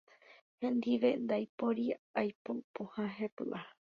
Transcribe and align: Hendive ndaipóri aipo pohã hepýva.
Hendive 0.59 1.09
ndaipóri 1.25 1.85
aipo 2.21 2.51
pohã 2.75 3.05
hepýva. 3.17 3.61